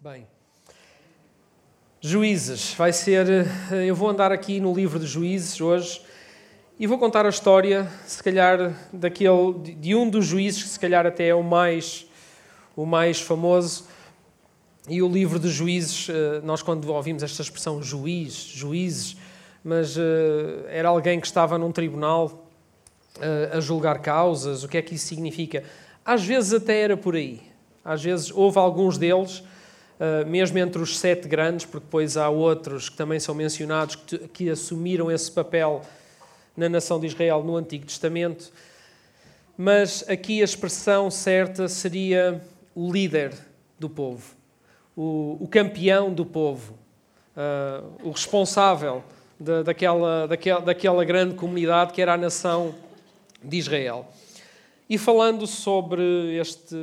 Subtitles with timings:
[0.00, 0.26] Bem,
[2.00, 3.28] Juízes, vai ser.
[3.70, 6.00] eh, Eu vou andar aqui no livro de Juízes hoje
[6.78, 11.04] e vou contar a história, se calhar, daquele, de- um dos juízes que, se calhar,
[11.06, 12.06] até é o mais,
[12.74, 13.84] o mais famoso.
[14.88, 19.16] E o livro de Juízes, eh, nós, quando ouvimos esta expressão juiz, juízes,
[19.62, 22.46] mas eh, era alguém que estava num tribunal
[23.52, 25.62] a julgar causas, o que é que isso significa?
[26.02, 27.42] Às vezes até era por aí.
[27.84, 29.42] Às vezes houve alguns deles,
[30.26, 34.50] mesmo entre os sete grandes, porque depois há outros que também são mencionados, que, que
[34.50, 35.82] assumiram esse papel
[36.56, 38.50] na nação de Israel no Antigo Testamento.
[39.56, 42.42] Mas aqui a expressão certa seria
[42.74, 43.34] o líder
[43.78, 44.34] do povo,
[44.96, 46.78] o, o campeão do povo,
[47.36, 49.02] eh, o responsável
[49.38, 52.74] da, daquela, daquela, daquela grande comunidade que era a nação
[53.42, 54.08] de Israel.
[54.88, 56.76] E falando sobre este,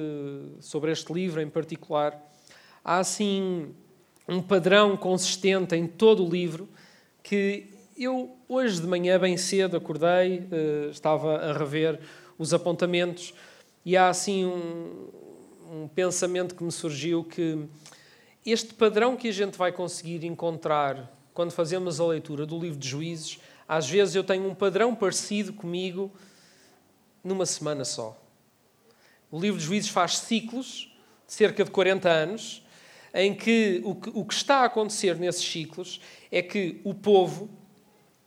[0.59, 2.26] sobre este livro em particular,
[2.87, 3.75] há assim
[4.25, 6.69] um padrão consistente em todo o livro
[7.21, 7.67] que
[7.97, 11.99] eu hoje de manhã bem cedo acordei, eh, estava a rever
[12.37, 13.33] os apontamentos
[13.83, 15.09] e há assim um,
[15.69, 17.67] um pensamento que me surgiu que
[18.45, 22.87] este padrão que a gente vai conseguir encontrar quando fazemos a leitura do livro de
[22.87, 26.09] Juízes, às vezes eu tenho um padrão parecido comigo
[27.21, 28.17] numa semana só.
[29.29, 30.89] O livro de Juízes faz ciclos
[31.27, 32.65] de cerca de 40 anos,
[33.17, 35.99] em que o que, o que está a acontecer nesses ciclos
[36.31, 37.49] é que o povo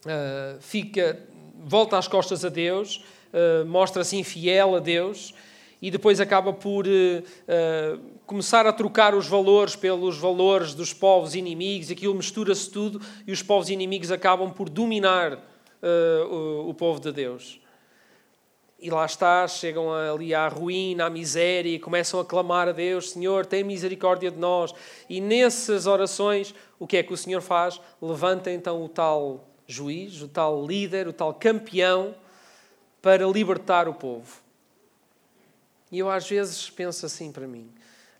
[0.04, 1.22] ah, fica,
[1.64, 5.32] volta às costas a Deus, ah, mostra-se infiel a Deus
[5.80, 11.34] e depois acaba por eh, ah, começar a trocar os valores pelos valores dos povos
[11.34, 17.00] inimigos, aquilo mistura-se tudo e os povos inimigos acabam por dominar ah, o, o povo
[17.00, 17.59] de Deus.
[18.82, 23.10] E lá está, chegam ali à ruína, à miséria, e começam a clamar a Deus:
[23.10, 24.72] Senhor, tem misericórdia de nós.
[25.08, 27.78] E nessas orações, o que é que o Senhor faz?
[28.00, 32.14] Levanta então o tal juiz, o tal líder, o tal campeão,
[33.02, 34.40] para libertar o povo.
[35.92, 37.70] E eu às vezes penso assim para mim.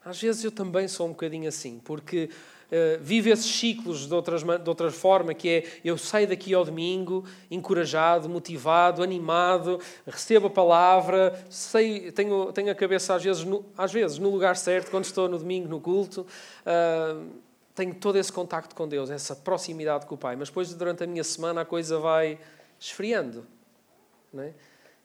[0.05, 2.31] Às vezes eu também sou um bocadinho assim, porque
[2.71, 6.65] uh, vivo esses ciclos de, outras, de outra forma, que é eu saio daqui ao
[6.65, 13.65] domingo encorajado, motivado, animado, recebo a palavra, sei, tenho, tenho a cabeça às vezes, no,
[13.77, 16.27] às vezes no lugar certo, quando estou no domingo no culto,
[16.67, 17.27] uh,
[17.75, 21.07] tenho todo esse contacto com Deus, essa proximidade com o Pai, mas depois durante a
[21.07, 22.39] minha semana a coisa vai
[22.79, 23.47] esfriando.
[24.37, 24.53] É?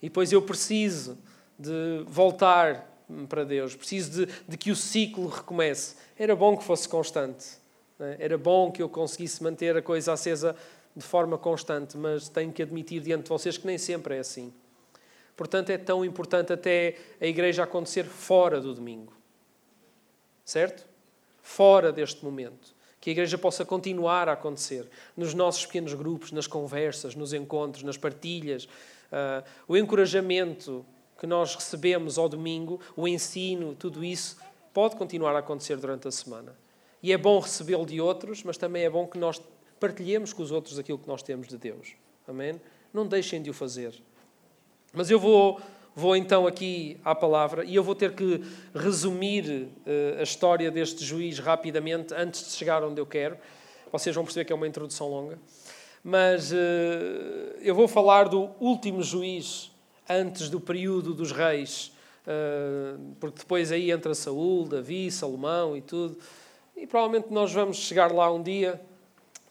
[0.02, 1.18] E depois eu preciso
[1.58, 2.95] de voltar
[3.28, 5.96] para Deus, preciso de, de, que o ciclo recomece.
[6.18, 7.46] Era bom que fosse constante,
[8.00, 8.18] é?
[8.20, 10.56] era bom que eu conseguisse manter a coisa acesa
[10.96, 14.54] de forma constante, mas tenho que admitir diante de vocês que nem sempre é assim.
[15.36, 19.14] Portanto, é tão importante até a igreja acontecer fora do domingo,
[20.46, 20.86] certo?
[21.42, 22.74] Fora deste momento.
[23.02, 27.84] Que a igreja possa continuar a acontecer nos nossos pequenos grupos, nas conversas, nos encontros,
[27.84, 30.86] nas partilhas, uh, o encorajamento
[31.18, 34.38] que nós recebemos ao domingo, o ensino, tudo isso
[34.74, 36.56] pode continuar a acontecer durante a semana.
[37.02, 39.42] E é bom recebê-lo de outros, mas também é bom que nós
[39.80, 41.94] partilhemos com os outros aquilo que nós temos de Deus.
[42.28, 42.60] Amém?
[42.94, 43.94] Não deixem de o fazer.
[44.92, 45.62] Mas eu vou,
[45.96, 48.42] vou então aqui à palavra e eu vou ter que
[48.74, 53.38] resumir uh, a história deste juiz rapidamente antes de chegar onde eu quero.
[53.92, 55.38] Vocês vão perceber que é uma introdução longa.
[56.04, 56.56] Mas uh,
[57.62, 59.72] eu vou falar do último juiz
[60.10, 61.92] antes do período dos reis,
[63.20, 66.18] porque depois aí entra Saul, Davi, Salomão e tudo.
[66.76, 68.82] E provavelmente nós vamos chegar lá um dia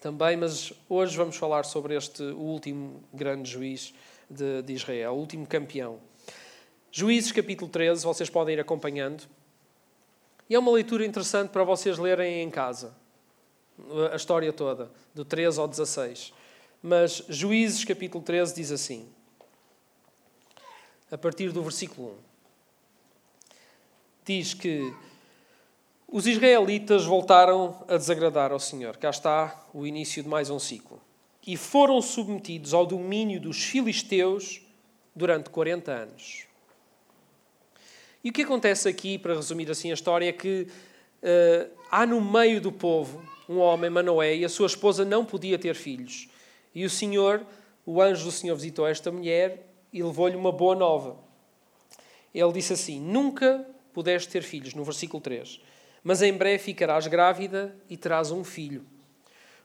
[0.00, 3.94] também, mas hoje vamos falar sobre este último grande juiz
[4.28, 5.98] de, de Israel, o último campeão.
[6.93, 9.25] Juízes capítulo 13, vocês podem ir acompanhando.
[10.48, 12.94] E é uma leitura interessante para vocês lerem em casa,
[14.12, 16.34] a história toda, do 13 ao 16.
[16.82, 19.09] Mas Juízes capítulo 13 diz assim:
[21.14, 22.14] a partir do versículo 1.
[24.26, 24.92] Diz que
[26.08, 28.96] os israelitas voltaram a desagradar ao Senhor.
[28.96, 31.00] Cá está o início de mais um ciclo.
[31.46, 34.61] E foram submetidos ao domínio dos filisteus
[35.14, 36.49] durante 40 anos.
[38.25, 40.67] E o que acontece aqui, para resumir assim a história, é que
[41.22, 45.60] uh, há no meio do povo um homem, Manoé, e a sua esposa não podia
[45.60, 46.28] ter filhos.
[46.75, 47.46] E o Senhor,
[47.87, 51.17] o anjo do Senhor visitou esta mulher e levou-lhe uma boa nova.
[52.35, 55.58] Ele disse assim: Nunca pudeste ter filhos, no versículo 3,
[56.02, 58.85] mas em breve ficarás grávida e terás um filho.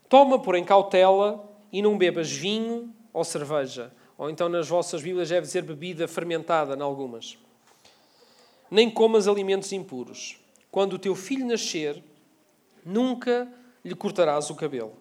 [0.08, 5.46] Toma, porém, cautela e não bebas vinho ou cerveja, ou então nas vossas Bíblias deve
[5.46, 7.36] dizer bebida fermentada, em algumas.
[8.70, 10.38] Nem comas alimentos impuros.
[10.70, 12.02] Quando o teu filho nascer,
[12.84, 13.52] Nunca
[13.84, 14.96] lhe cortarás o cabelo,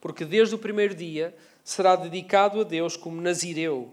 [0.00, 3.92] porque desde o primeiro dia será dedicado a Deus como Nazireu.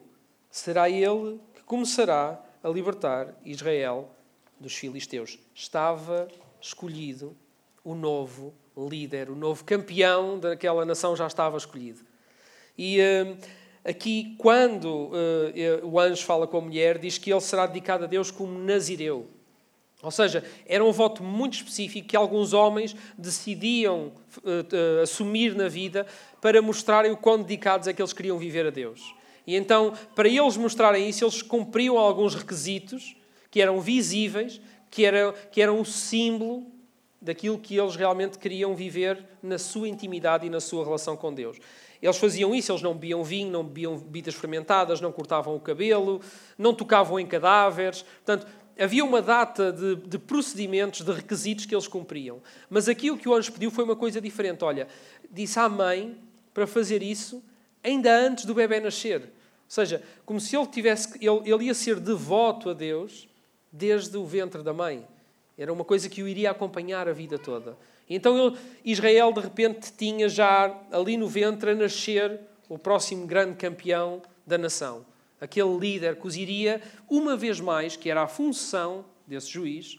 [0.51, 4.11] Será ele que começará a libertar Israel
[4.59, 5.39] dos filisteus.
[5.55, 6.27] Estava
[6.59, 7.35] escolhido
[7.83, 12.01] o novo líder, o novo campeão daquela nação já estava escolhido.
[12.77, 13.37] E uh,
[13.83, 18.07] aqui, quando uh, o anjo fala com a mulher, diz que ele será dedicado a
[18.07, 19.27] Deus como Nazireu.
[20.03, 26.05] Ou seja, era um voto muito específico que alguns homens decidiam uh, assumir na vida
[26.41, 29.13] para mostrarem o quão dedicados é que eles queriam viver a Deus.
[29.51, 33.17] E então, para eles mostrarem isso, eles cumpriam alguns requisitos
[33.49, 36.65] que eram visíveis, que eram, que eram o símbolo
[37.21, 41.57] daquilo que eles realmente queriam viver na sua intimidade e na sua relação com Deus.
[42.01, 46.21] Eles faziam isso, eles não bebiam vinho, não bebiam bebidas fermentadas, não cortavam o cabelo,
[46.57, 48.03] não tocavam em cadáveres.
[48.03, 48.47] Portanto,
[48.79, 52.41] havia uma data de, de, procedimentos, de requisitos que eles cumpriam.
[52.69, 54.63] Mas aqui o que o anjo pediu foi uma coisa diferente.
[54.63, 54.87] Olha,
[55.29, 56.17] disse à mãe
[56.53, 57.43] para fazer isso
[57.83, 59.40] ainda antes do bebê nascer.
[59.71, 63.25] Seja, como se ele tivesse, ele, ele ia ser devoto a Deus
[63.71, 65.07] desde o ventre da mãe.
[65.57, 67.77] Era uma coisa que o iria acompanhar a vida toda.
[68.09, 72.37] Então ele, Israel, de repente, tinha já ali no ventre a nascer
[72.67, 75.05] o próximo grande campeão da nação.
[75.39, 79.97] Aquele líder que os iria, uma vez mais, que era a função desse juiz,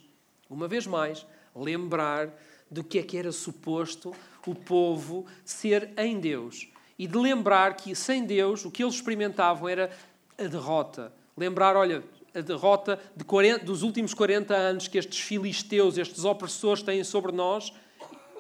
[0.51, 1.27] uma vez mais,
[1.57, 2.29] lembrar
[2.71, 4.15] do que é que era suposto
[4.47, 6.69] o povo ser em Deus.
[7.03, 9.91] E de lembrar que sem Deus o que eles experimentavam era
[10.39, 11.13] a derrota.
[11.37, 12.01] Lembrar, olha,
[12.33, 17.33] a derrota de 40, dos últimos 40 anos que estes filisteus, estes opressores têm sobre
[17.33, 17.73] nós,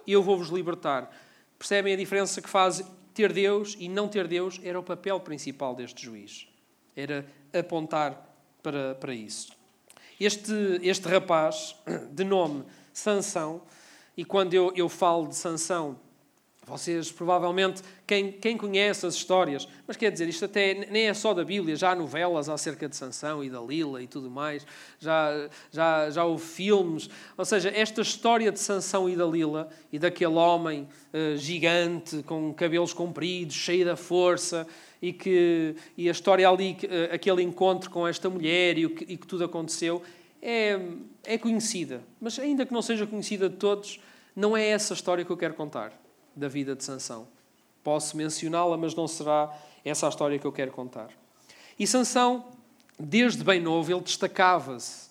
[0.06, 1.10] eu vou-vos libertar.
[1.58, 4.60] Percebem a diferença que faz ter Deus e não ter Deus?
[4.62, 6.46] Era o papel principal deste juiz.
[6.94, 8.32] Era apontar
[8.62, 9.50] para, para isso.
[10.20, 11.74] Este, este rapaz,
[12.12, 12.62] de nome
[12.92, 13.62] Sansão,
[14.16, 15.98] e quando eu, eu falo de Sansão,
[16.64, 21.34] vocês, provavelmente, quem, quem conhece as histórias, mas quer dizer, isto até nem é só
[21.34, 24.64] da Bíblia, já há novelas acerca de Sansão e da Lila e tudo mais,
[25.00, 27.10] já, já, já houve filmes.
[27.36, 32.54] Ou seja, esta história de Sansão e da Lila e daquele homem uh, gigante, com
[32.54, 34.64] cabelos compridos, cheio da força,
[35.00, 39.04] e, que, e a história ali, uh, aquele encontro com esta mulher e, o que,
[39.12, 40.00] e que tudo aconteceu,
[40.40, 40.78] é,
[41.24, 42.02] é conhecida.
[42.20, 44.00] Mas ainda que não seja conhecida de todos,
[44.34, 46.01] não é essa história que eu quero contar
[46.34, 47.28] da vida de Sansão.
[47.82, 49.52] Posso mencioná-la, mas não será
[49.84, 51.10] essa a história que eu quero contar.
[51.78, 52.44] E Sansão,
[52.98, 55.10] desde bem novo, ele destacava-se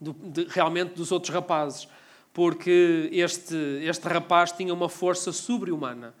[0.00, 1.88] de, realmente dos outros rapazes,
[2.32, 6.14] porque este, este rapaz tinha uma força sobre-humana.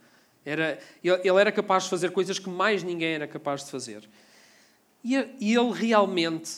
[0.44, 4.08] Era, ele era capaz de fazer coisas que mais ninguém era capaz de fazer.
[5.04, 6.50] E ele realmente,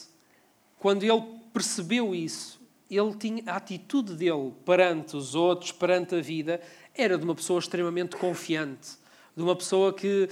[0.79, 6.61] quando ele percebeu isso, ele tinha a atitude dele perante os outros, perante a vida,
[6.95, 8.91] era de uma pessoa extremamente confiante,
[9.37, 10.29] de uma pessoa que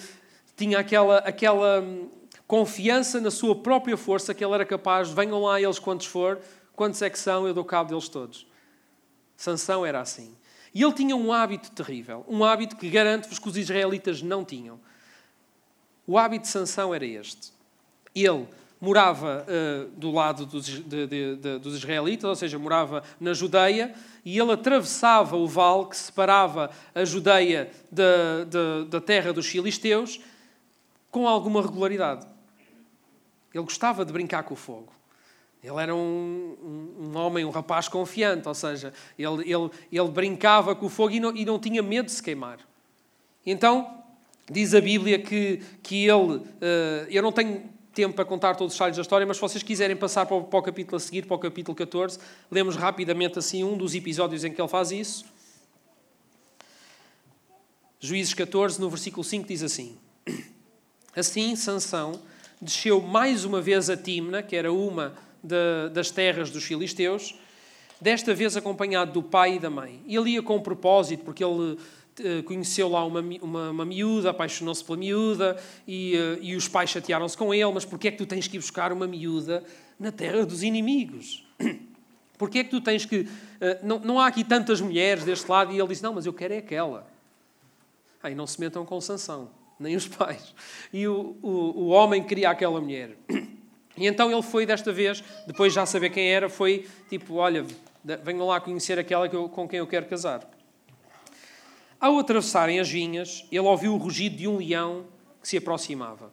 [0.56, 2.10] tinha aquela, aquela hum,
[2.46, 6.40] confiança na sua própria força que ele era capaz, venham lá eles quantos for,
[6.74, 8.46] quantos é que são, eu dou cabo deles todos.
[9.36, 10.36] Sansão era assim.
[10.74, 14.80] E ele tinha um hábito terrível, um hábito que garanto-vos que os israelitas não tinham.
[16.06, 17.52] O hábito de Sansão era este.
[18.14, 18.46] Ele
[18.82, 23.94] morava uh, do lado dos, de, de, de, dos israelitas, ou seja, morava na Judeia,
[24.24, 30.18] e ele atravessava o vale que separava a Judeia da, terra dos filisteus
[31.12, 32.26] com alguma regularidade.
[33.54, 34.92] Ele gostava de brincar com o fogo.
[35.62, 40.74] Ele era um, um, um, homem, um rapaz confiante, ou seja, ele, ele, ele brincava
[40.74, 42.58] com o fogo e não, e não tinha medo de se queimar.
[43.46, 44.02] Então,
[44.50, 46.38] diz a Bíblia que, que ele.
[46.38, 49.62] Uh, eu não tenho tempo para contar todos os detalhes da história, mas se vocês
[49.62, 52.18] quiserem passar para o, para o capítulo a seguir, para o capítulo 14,
[52.50, 55.24] lemos rapidamente assim um dos episódios em que ele faz isso.
[58.00, 59.96] Juízes 14, no versículo 5, diz assim:
[61.14, 62.20] Assim, Sansão
[62.60, 67.34] desceu mais uma vez a Timna, que era uma de, das terras dos filisteus,
[68.00, 70.00] desta vez acompanhado do pai e da mãe.
[70.06, 71.78] Ele ia com propósito, porque ele
[72.46, 77.36] conheceu lá uma, uma, uma miúda, apaixonou-se pela miúda e, eh, e os pais chatearam-se
[77.36, 77.70] com ele.
[77.72, 79.64] Mas porquê é que tu tens que ir buscar uma miúda
[79.98, 81.44] na terra dos inimigos?
[82.38, 83.28] Porquê é que tu tens que.
[83.60, 85.72] Eh, não, não há aqui tantas mulheres deste lado.
[85.72, 87.06] E ele disse: Não, mas eu quero é aquela.
[88.20, 90.52] Aí não se metam com sanção, nem os pais.
[90.92, 93.16] E o, o, o homem queria aquela mulher.
[93.94, 97.64] E então ele foi desta vez, depois de já saber quem era, foi tipo: Olha,
[98.24, 100.50] venham lá conhecer aquela que eu, com quem eu quero casar.
[102.02, 105.06] Ao atravessarem as vinhas, ele ouviu o rugido de um leão
[105.40, 106.32] que se aproximava.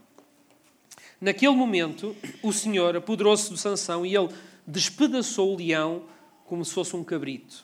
[1.22, 4.30] Naquele momento, o Senhor apoderou-se de Sansão e ele
[4.66, 6.06] despedaçou o leão
[6.48, 7.64] como se fosse um cabrito.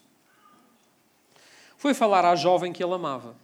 [1.80, 3.36] foi falar à jovem que ele amava.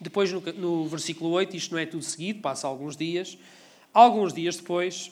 [0.00, 3.36] Depois, no, versículo 8, isto não é tudo seguido, passa alguns dias.
[3.92, 5.10] Alguns dias depois,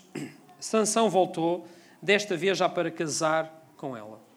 [0.60, 1.66] Sansão voltou,
[2.00, 4.27] desta vez já para casar com ela.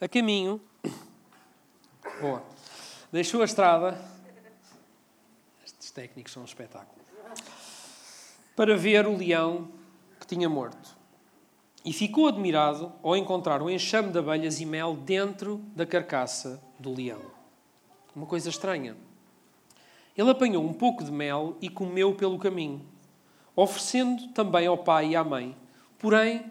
[0.00, 0.60] A caminho,
[2.20, 2.40] boa,
[3.10, 4.00] deixou a estrada.
[5.66, 7.02] Estes técnicos são um espetáculo.
[8.54, 9.68] Para ver o leão
[10.20, 10.96] que tinha morto.
[11.84, 16.94] E ficou admirado ao encontrar um enxame de abelhas e mel dentro da carcaça do
[16.94, 17.22] leão.
[18.14, 18.96] Uma coisa estranha.
[20.16, 22.86] Ele apanhou um pouco de mel e comeu pelo caminho,
[23.56, 25.56] oferecendo também ao pai e à mãe.
[25.98, 26.44] Porém,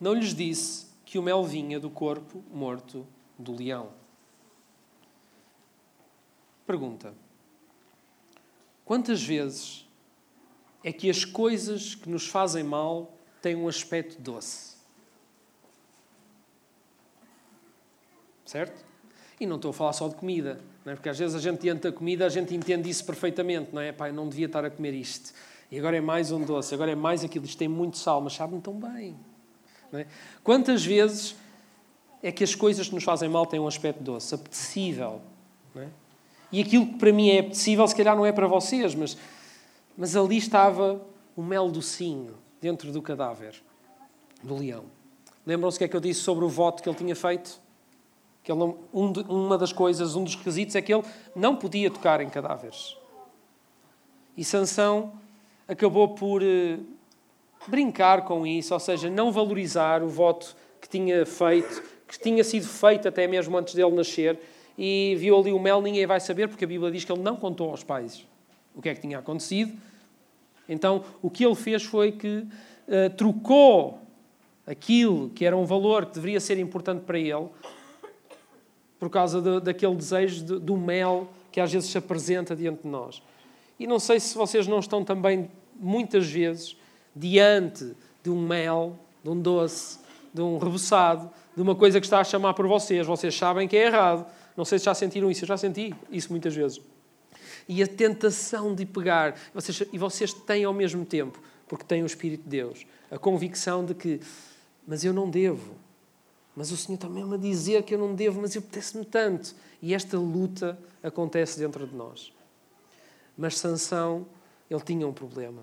[0.00, 3.04] não lhes disse que o mel vinha do corpo morto
[3.36, 3.90] do leão.
[6.64, 7.12] Pergunta:
[8.84, 9.88] Quantas vezes
[10.84, 13.12] é que as coisas que nos fazem mal
[13.42, 14.76] têm um aspecto doce?
[18.44, 18.84] Certo?
[19.40, 20.94] E não estou a falar só de comida, não é?
[20.94, 23.90] porque às vezes a gente diante da comida a gente entende isso perfeitamente, não é?
[23.90, 25.32] Pai, não devia estar a comer isto.
[25.72, 28.34] E agora é mais um doce, agora é mais aquilo, isto tem muito sal, mas
[28.34, 29.18] sabe-me tão bem.
[29.92, 30.06] É?
[30.44, 31.34] Quantas vezes
[32.22, 35.20] é que as coisas que nos fazem mal têm um aspecto doce, apetecível?
[35.74, 35.88] É?
[36.52, 39.16] E aquilo que para mim é apetecível, se calhar não é para vocês, mas,
[39.96, 41.00] mas ali estava
[41.36, 43.54] o mel docinho dentro do cadáver
[44.42, 44.84] do leão.
[45.46, 47.58] Lembram-se o que é que eu disse sobre o voto que ele tinha feito?
[48.42, 51.04] Que não, um de, uma das coisas, um dos requisitos é que ele
[51.34, 52.96] não podia tocar em cadáveres.
[54.36, 55.12] E Sansão
[55.68, 56.78] acabou por eh,
[57.66, 62.66] brincar com isso, ou seja, não valorizar o voto que tinha feito, que tinha sido
[62.66, 64.38] feito até mesmo antes dele nascer,
[64.78, 67.36] e viu ali o mel, ninguém vai saber, porque a Bíblia diz que ele não
[67.36, 68.26] contou aos pais
[68.74, 69.72] o que é que tinha acontecido.
[70.68, 73.98] Então, o que ele fez foi que uh, trocou
[74.66, 77.48] aquilo que era um valor que deveria ser importante para ele,
[78.98, 82.88] por causa de, daquele desejo de, do mel que às vezes se apresenta diante de
[82.88, 83.22] nós.
[83.78, 86.76] E não sei se vocês não estão também, muitas vezes,
[87.20, 89.98] diante de um mel, de um doce,
[90.32, 93.06] de um reboçado, de uma coisa que está a chamar por vocês.
[93.06, 94.26] Vocês sabem que é errado.
[94.56, 95.44] Não sei se já sentiram isso.
[95.44, 96.80] Eu já senti isso muitas vezes.
[97.68, 99.38] E a tentação de pegar.
[99.52, 103.84] Vocês, e vocês têm ao mesmo tempo, porque têm o Espírito de Deus, a convicção
[103.84, 104.20] de que,
[104.86, 105.74] mas eu não devo.
[106.56, 109.54] Mas o Senhor está mesmo a dizer que eu não devo, mas eu apetece-me tanto.
[109.80, 112.32] E esta luta acontece dentro de nós.
[113.36, 114.26] Mas Sansão,
[114.68, 115.62] ele tinha um problema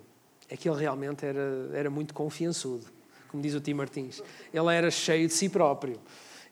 [0.49, 2.85] é que ele realmente era, era muito confiançudo,
[3.29, 4.21] como diz o Tim Martins.
[4.53, 5.99] Ele era cheio de si próprio.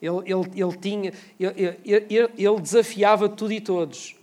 [0.01, 4.15] Ele, ele, ele tinha, ele, ele, ele desafiava tudo e todos.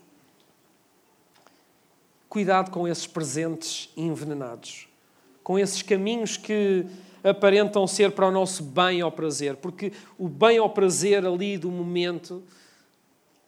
[2.28, 4.88] Cuidado com esses presentes envenenados,
[5.42, 6.86] com esses caminhos que
[7.24, 11.70] aparentam ser para o nosso bem ou prazer, porque o bem ou prazer ali do
[11.70, 12.42] momento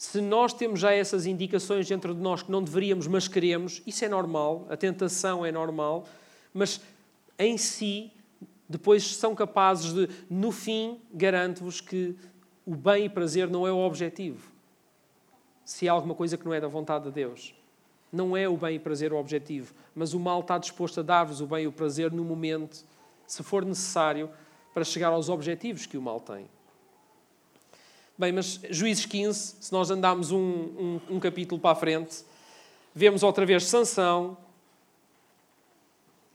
[0.05, 4.05] se nós temos já essas indicações dentro de nós que não deveríamos, mas queremos, isso
[4.05, 6.05] é normal, a tentação é normal,
[6.53, 6.81] mas
[7.39, 8.13] em si,
[8.69, 12.15] depois são capazes de, no fim, garanto-vos que
[12.67, 14.53] o bem e prazer não é o objetivo.
[15.65, 17.55] Se há alguma coisa que não é da vontade de Deus.
[18.13, 21.41] Não é o bem e prazer o objetivo, mas o mal está disposto a dar-vos
[21.41, 22.85] o bem e o prazer no momento,
[23.27, 24.31] se for necessário,
[24.75, 26.47] para chegar aos objetivos que o mal tem.
[28.17, 32.25] Bem, mas Juízes 15, se nós andarmos um, um, um capítulo para a frente,
[32.95, 34.37] vemos outra vez Sansão,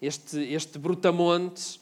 [0.01, 1.79] este, este brutamontes,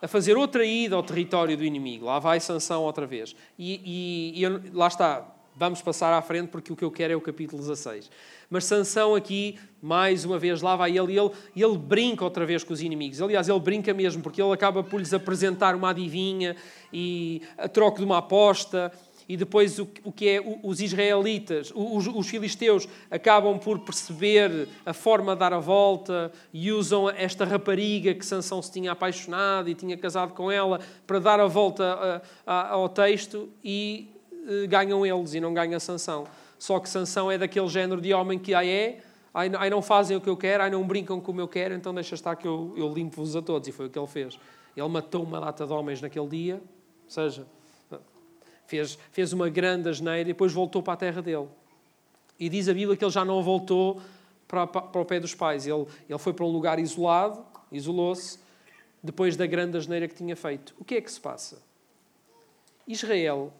[0.00, 2.06] a fazer outra ida ao território do inimigo.
[2.06, 3.36] Lá vai Sansão outra vez.
[3.56, 5.24] E, e, e lá está,
[5.54, 8.10] vamos passar à frente porque o que eu quero é o capítulo 16.
[8.50, 12.64] Mas Sansão aqui, mais uma vez, lá vai ele e ele, ele brinca outra vez
[12.64, 13.22] com os inimigos.
[13.22, 16.56] Aliás, ele brinca mesmo, porque ele acaba por lhes apresentar uma adivinha
[16.92, 18.90] e a troco de uma aposta
[19.28, 24.92] e depois o, o que é os israelitas, os, os, filisteus, acabam por perceber a
[24.92, 29.74] forma de dar a volta e usam esta rapariga que Sansão se tinha apaixonado e
[29.74, 35.04] tinha casado com ela para dar a volta a, a, ao texto e uh, ganham
[35.04, 36.24] eles e não ganha Sansão.
[36.58, 38.98] Só que Sansão é daquele género de homem que aí é,
[39.34, 42.14] aí não fazem o que eu quero, aí não brincam como eu quero, então deixa
[42.14, 43.66] estar que eu, eu limpo-vos a todos.
[43.68, 44.38] E foi o que ele fez.
[44.76, 47.46] Ele matou uma lata de homens naquele dia, ou seja,
[48.66, 51.48] fez, fez uma grande asneira e depois voltou para a terra dele.
[52.38, 54.00] E diz a Bíblia que ele já não voltou
[54.48, 55.66] para, para o pé dos pais.
[55.66, 58.38] Ele, ele foi para um lugar isolado, isolou-se,
[59.02, 60.74] depois da grande asneira que tinha feito.
[60.78, 61.62] O que é que se passa?
[62.86, 63.52] Israel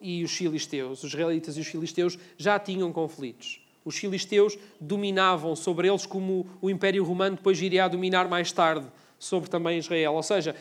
[0.00, 3.60] e os filisteus, os israelitas e os filisteus, já tinham conflitos.
[3.84, 8.86] Os filisteus dominavam sobre eles como o Império Romano depois iria dominar mais tarde
[9.18, 10.14] sobre também Israel.
[10.14, 10.54] Ou seja,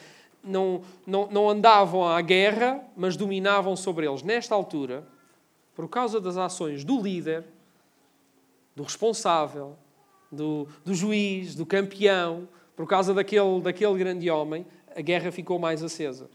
[0.43, 4.23] não, não, não andavam à guerra, mas dominavam sobre eles.
[4.23, 5.07] Nesta altura,
[5.75, 7.45] por causa das ações do líder,
[8.75, 9.77] do responsável,
[10.31, 14.65] do, do juiz, do campeão, por causa daquele, daquele grande homem,
[14.95, 16.29] a guerra ficou mais acesa.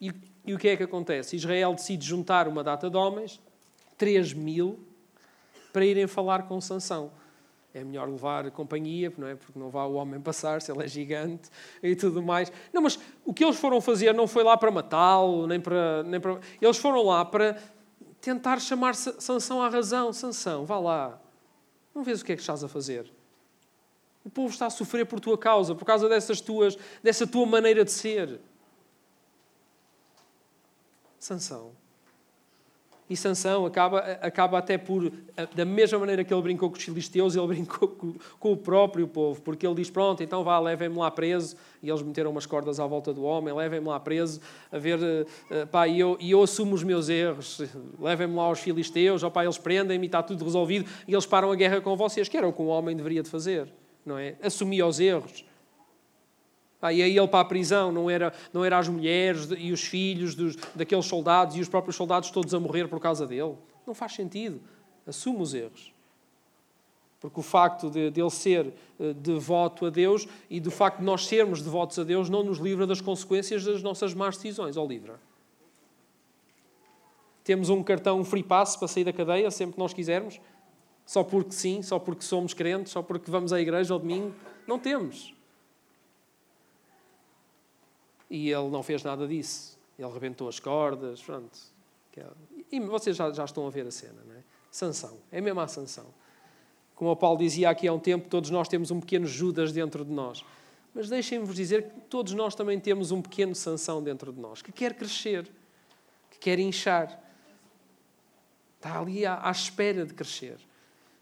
[0.00, 0.12] E,
[0.44, 1.36] e o que é que acontece?
[1.36, 3.40] Israel decide juntar uma data de homens,
[3.96, 4.78] 3 mil,
[5.72, 7.10] para irem falar com Sansão
[7.74, 9.34] é melhor levar companhia, não é?
[9.34, 11.50] porque não vá o homem passar, se ele é gigante
[11.82, 12.50] e tudo mais.
[12.72, 16.20] Não, mas o que eles foram fazer não foi lá para matá-lo, nem para, nem
[16.20, 16.38] para.
[16.62, 17.60] Eles foram lá para
[18.20, 20.12] tentar chamar Sansão à razão.
[20.12, 21.20] Sansão, vá lá.
[21.92, 23.12] Não vês o que é que estás a fazer?
[24.24, 27.84] O povo está a sofrer por tua causa, por causa dessas tuas, dessa tua maneira
[27.84, 28.40] de ser.
[31.18, 31.72] Sansão,
[33.08, 35.12] e Sansão acaba, acaba até por,
[35.54, 39.06] da mesma maneira que ele brincou com os filisteus, ele brincou com, com o próprio
[39.06, 41.56] povo, porque ele diz: Pronto, então vá, levem-me lá preso.
[41.82, 44.40] E eles meteram umas cordas à volta do homem, levem-me lá preso,
[44.72, 47.60] a ver, uh, pá, e eu, e eu assumo os meus erros,
[48.00, 51.52] levem-me lá aos filisteus, ó, pá, eles prendem-me e está tudo resolvido, e eles param
[51.52, 53.70] a guerra com vocês, que era o que um homem deveria de fazer,
[54.04, 54.34] não é?
[54.42, 55.44] Assumir os erros.
[56.80, 59.82] Ah, e aí ele para a prisão não era, não era as mulheres e os
[59.82, 63.56] filhos dos, daqueles soldados e os próprios soldados todos a morrer por causa dele.
[63.86, 64.60] Não faz sentido.
[65.06, 65.92] Assume os erros.
[67.20, 68.66] Porque o facto de, de ele ser
[68.98, 72.58] uh, devoto a Deus e do facto de nós sermos devotos a Deus não nos
[72.58, 75.18] livra das consequências das nossas más decisões, ou livra.
[77.42, 80.38] Temos um cartão um free pass para sair da cadeia sempre que nós quisermos,
[81.06, 84.34] só porque sim, só porque somos crentes, só porque vamos à igreja ao domingo.
[84.66, 85.34] Não temos.
[88.34, 89.78] E ele não fez nada disso.
[89.96, 91.56] Ele rebentou as cordas, pronto.
[92.16, 92.26] É-
[92.72, 94.42] e vocês já, já estão a ver a cena, não é?
[94.72, 95.18] Sanção.
[95.30, 96.06] É mesmo a sanção.
[96.96, 100.04] Como o Paulo dizia aqui há um tempo, todos nós temos um pequeno Judas dentro
[100.04, 100.44] de nós.
[100.92, 104.72] Mas deixem-vos dizer que todos nós também temos um pequeno Sansão dentro de nós, que
[104.72, 105.48] quer crescer,
[106.28, 107.22] que quer inchar.
[108.78, 110.58] Está ali à, à espera de crescer.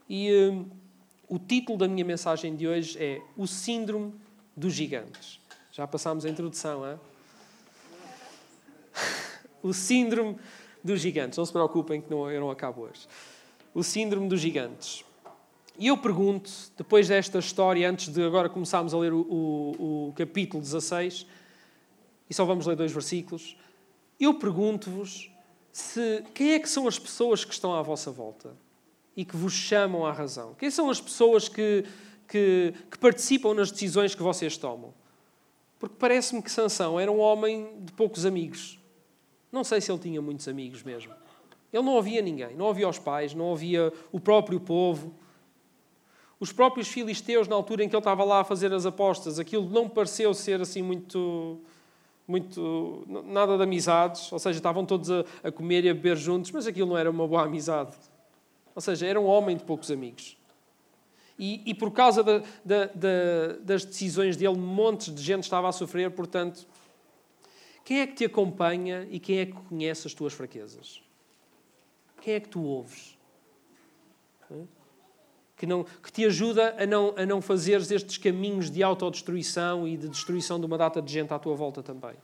[0.09, 0.67] E hum,
[1.29, 4.15] o título da minha mensagem de hoje é O Síndrome
[4.57, 5.42] dos Gigantes.
[5.73, 6.99] Já passámos a introdução, é?
[9.63, 10.37] O síndrome
[10.85, 11.39] dos gigantes.
[11.39, 13.07] Não se preocupem que não, eu não acabo hoje.
[13.73, 15.03] O síndrome dos gigantes.
[15.79, 20.13] E eu pergunto, depois desta história, antes de agora começarmos a ler o, o, o
[20.13, 21.27] capítulo 16,
[22.29, 23.57] e só vamos ler dois versículos,
[24.21, 25.31] eu pergunto-vos
[25.73, 28.55] se quem é que são as pessoas que estão à vossa volta
[29.17, 30.55] e que vos chamam à razão?
[30.55, 31.85] Quem são as pessoas que,
[32.29, 34.93] que, que participam nas decisões que vocês tomam?
[35.83, 38.79] Porque parece-me que Sansão era um homem de poucos amigos.
[39.51, 41.13] Não sei se ele tinha muitos amigos mesmo.
[41.73, 45.13] Ele não ouvia ninguém, não ouvia os pais, não ouvia o próprio povo.
[46.39, 49.69] Os próprios filisteus, na altura em que ele estava lá a fazer as apostas, aquilo
[49.69, 51.59] não pareceu ser assim muito.
[52.29, 56.53] muito nada de amizades, ou seja, estavam todos a, a comer e a beber juntos,
[56.53, 57.97] mas aquilo não era uma boa amizade.
[58.73, 60.37] Ou seja, era um homem de poucos amigos.
[61.45, 65.73] E, e por causa da, da, da, das decisões dele, montes de gente estava a
[65.73, 66.09] sofrer.
[66.13, 66.65] Portanto,
[67.85, 71.03] quem é que te acompanha e quem é que conhece as tuas fraquezas?
[72.21, 73.19] Quem é que tu ouves?
[75.57, 79.97] Que, não, que te ajuda a não, a não fazeres estes caminhos de autodestruição e
[79.97, 82.15] de destruição de uma data de gente à tua volta também.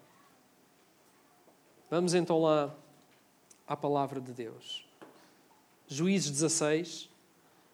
[1.90, 2.72] Vamos então lá
[3.66, 4.86] à palavra de Deus.
[5.88, 7.10] Juízes 16,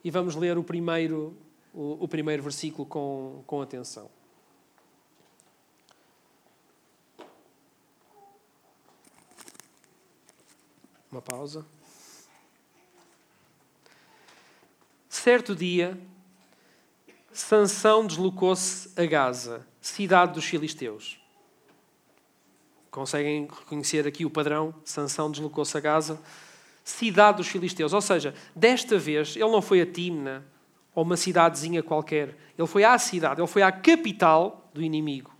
[0.05, 1.35] e vamos ler o primeiro,
[1.73, 4.11] o, o primeiro versículo com, com atenção.
[11.11, 11.65] Uma pausa.
[15.09, 15.99] Certo dia,
[17.33, 21.19] Sansão deslocou-se a Gaza, cidade dos filisteus.
[22.91, 24.75] Conseguem reconhecer aqui o padrão?
[24.85, 26.21] Sansão deslocou-se a Gaza,
[26.85, 27.93] cidade dos filisteus.
[27.93, 30.45] Ou seja, desta vez ele não foi a Timna
[30.95, 32.37] ou uma cidadezinha qualquer.
[32.57, 35.35] Ele foi à cidade, ele foi à capital do inimigo.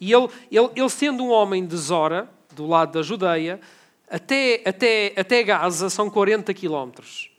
[0.00, 3.60] E ele, ele, ele sendo um homem de Zora, do lado da Judeia,
[4.08, 7.30] até, até, até Gaza são 40 quilómetros.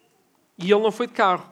[0.58, 1.50] E ele não foi de carro.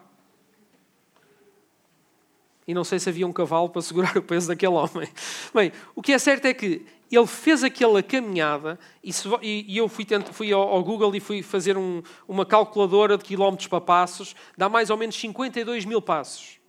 [2.68, 5.10] E não sei se havia um cavalo para segurar o peso daquele homem.
[5.54, 9.78] Bem, o que é certo é que ele fez aquela caminhada e, se, e, e
[9.78, 13.80] eu fui, fui ao, ao, Google e fui fazer um, uma calculadora de quilómetros para
[13.80, 16.60] passos, dá mais ou menos 52 mil passos.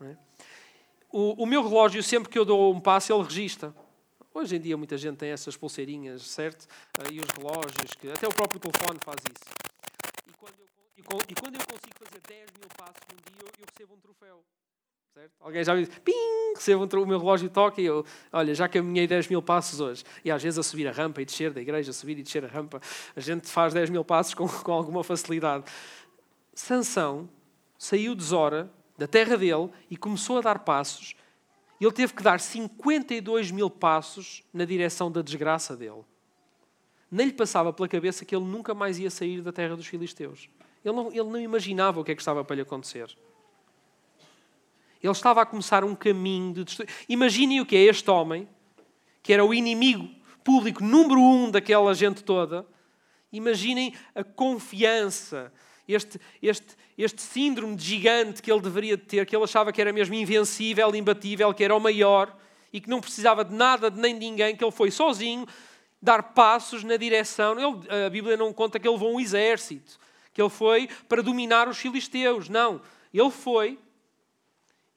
[0.00, 0.16] É?
[1.10, 3.74] O, o, meu relógio, sempre que eu dou um passo, ele registra.
[4.34, 6.66] Hoje em dia muita gente tem essas pulseirinhas, certo?
[7.10, 9.54] E os relógios, que até o próprio telefone faz isso.
[10.26, 13.94] E quando eu, e quando eu consigo fazer 10 mil passos num dia, eu recebo
[13.94, 14.42] um troféu.
[15.14, 15.30] Certo?
[15.40, 19.06] Alguém já me diz, ping, recebo o meu relógio toca e eu, olha, já caminhei
[19.06, 20.04] 10 mil passos hoje.
[20.24, 22.48] E às vezes a subir a rampa e descer da igreja, subir e descer a
[22.48, 22.80] rampa,
[23.14, 25.64] a gente faz 10 mil passos com, com alguma facilidade.
[26.54, 27.28] Sansão
[27.76, 31.14] saiu de Zora, da terra dele, e começou a dar passos.
[31.78, 36.04] Ele teve que dar 52 mil passos na direção da desgraça dele.
[37.10, 40.48] Nem lhe passava pela cabeça que ele nunca mais ia sair da terra dos filisteus.
[40.82, 43.14] Ele não, ele não imaginava o que é que estava para lhe acontecer.
[45.02, 46.94] Ele estava a começar um caminho de destruição.
[47.08, 48.48] Imaginem o que é este homem,
[49.22, 50.08] que era o inimigo
[50.44, 52.66] público número um daquela gente toda.
[53.32, 55.52] Imaginem a confiança,
[55.88, 59.92] este, este, este síndrome de gigante que ele deveria ter, que ele achava que era
[59.92, 62.36] mesmo invencível, imbatível, que era o maior
[62.72, 65.46] e que não precisava de nada de nem de ninguém, que ele foi sozinho
[66.00, 67.58] dar passos na direção.
[67.58, 69.98] Ele, a Bíblia não conta que ele levou um exército,
[70.32, 72.48] que ele foi para dominar os filisteus.
[72.48, 72.80] Não.
[73.12, 73.78] Ele foi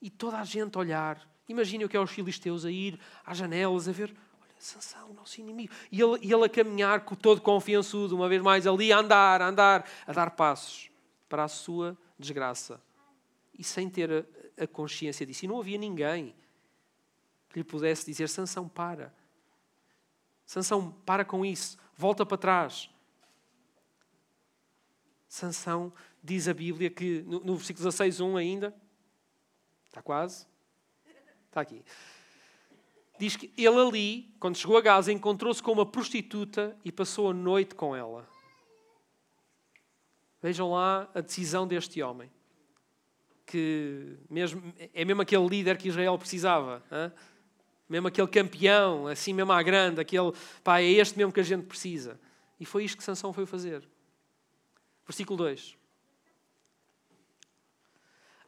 [0.01, 1.27] e toda a gente a olhar.
[1.47, 5.39] Imaginem o que é os filisteus a ir às janelas, a ver, olha, Sansão, nosso
[5.39, 5.73] inimigo.
[5.91, 9.47] E ele, ele a caminhar com todo confiançudo, uma vez mais, ali a andar, a
[9.47, 10.89] andar, a dar passos
[11.29, 12.81] para a sua desgraça.
[13.57, 15.45] E sem ter a, a consciência disso.
[15.45, 16.35] E não havia ninguém
[17.49, 19.13] que lhe pudesse dizer, Sansão, para.
[20.45, 21.77] Sansão, para com isso.
[21.95, 22.89] Volta para trás.
[25.27, 25.91] Sansão,
[26.23, 28.75] diz a Bíblia que, no, no versículo 16, 1 ainda,
[29.95, 30.45] Está quase?
[31.47, 31.81] Está aqui.
[33.17, 37.33] Diz que ele ali, quando chegou a Gaza, encontrou-se com uma prostituta e passou a
[37.33, 38.27] noite com ela.
[40.41, 42.29] Vejam lá a decisão deste homem.
[43.45, 44.61] Que mesmo,
[44.93, 46.83] é mesmo aquele líder que Israel precisava.
[46.91, 47.09] Hein?
[47.87, 51.65] Mesmo aquele campeão, assim mesmo à grande, aquele, pá, é este mesmo que a gente
[51.65, 52.19] precisa.
[52.59, 53.87] E foi isto que Sansão foi fazer.
[55.07, 55.77] Versículo 2.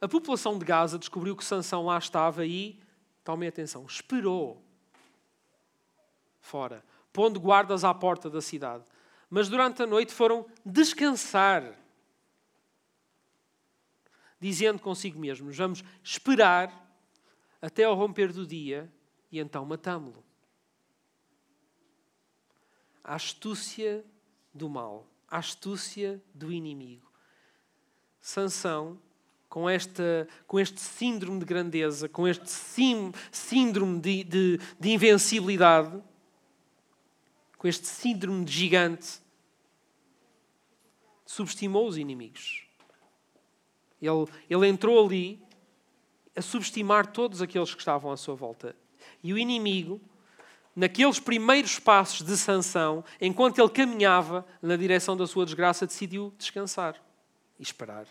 [0.00, 2.80] A população de Gaza descobriu que Sansão lá estava e,
[3.24, 4.62] tomem atenção, esperou
[6.40, 8.84] fora, pondo guardas à porta da cidade.
[9.28, 11.74] Mas durante a noite foram descansar,
[14.40, 16.72] dizendo consigo mesmos: Vamos esperar
[17.60, 18.90] até ao romper do dia
[19.30, 20.24] e então matamo-lo.
[23.02, 24.04] A astúcia
[24.54, 27.10] do mal, a astúcia do inimigo.
[28.20, 29.00] Sansão
[29.48, 36.02] com, esta, com este síndrome de grandeza, com este sim, síndrome de, de, de invencibilidade,
[37.56, 39.20] com este síndrome de gigante,
[41.26, 42.66] subestimou os inimigos.
[44.00, 45.42] Ele, ele entrou ali
[46.36, 48.76] a subestimar todos aqueles que estavam à sua volta.
[49.24, 50.00] E o inimigo,
[50.76, 56.94] naqueles primeiros passos de sanção, enquanto ele caminhava na direção da sua desgraça, decidiu descansar
[57.58, 58.06] e esperar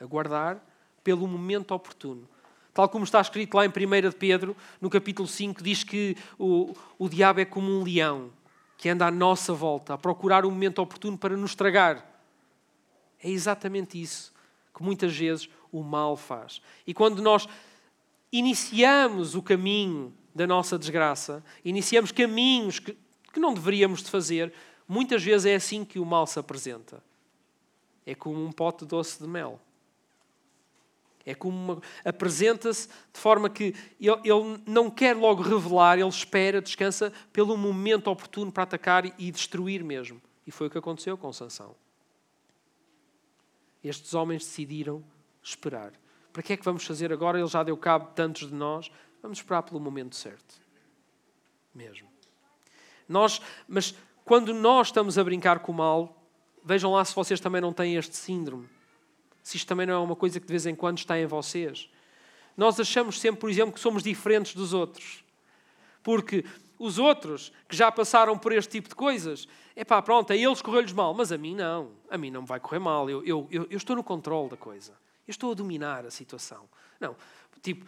[0.00, 0.62] aguardar
[1.02, 2.28] pelo momento oportuno.
[2.72, 6.74] Tal como está escrito lá em 1 de Pedro, no capítulo 5, diz que o,
[6.98, 8.30] o diabo é como um leão
[8.76, 12.22] que anda à nossa volta, a procurar o momento oportuno para nos tragar.
[13.20, 14.32] É exatamente isso
[14.72, 16.62] que muitas vezes o mal faz.
[16.86, 17.48] E quando nós
[18.30, 22.96] iniciamos o caminho da nossa desgraça, iniciamos caminhos que,
[23.32, 24.52] que não deveríamos de fazer,
[24.86, 27.02] muitas vezes é assim que o mal se apresenta.
[28.06, 29.60] É como um pote doce de mel.
[31.28, 37.12] É como apresenta-se de forma que ele, ele, não quer logo revelar, ele espera, descansa
[37.30, 40.22] pelo momento oportuno para atacar e destruir mesmo.
[40.46, 41.76] E foi o que aconteceu com Sansão.
[43.84, 45.04] Estes homens decidiram
[45.42, 45.92] esperar.
[46.32, 47.38] Para que é que vamos fazer agora?
[47.38, 48.90] Ele já deu cabo de tantos de nós.
[49.20, 50.54] Vamos esperar pelo momento certo.
[51.74, 52.08] Mesmo.
[53.06, 56.26] Nós, mas quando nós estamos a brincar com o mal,
[56.64, 58.77] vejam lá se vocês também não têm este síndrome
[59.42, 61.88] se isto também não é uma coisa que de vez em quando está em vocês.
[62.56, 65.24] Nós achamos sempre, por exemplo, que somos diferentes dos outros.
[66.02, 66.44] Porque
[66.78, 70.62] os outros que já passaram por este tipo de coisas, é pá, pronto, a eles
[70.62, 71.90] correu-lhes mal, mas a mim não.
[72.10, 73.08] A mim não me vai correr mal.
[73.08, 74.92] Eu, eu, eu, eu estou no controle da coisa.
[75.26, 76.68] Eu estou a dominar a situação.
[76.98, 77.14] Não,
[77.62, 77.84] tipo,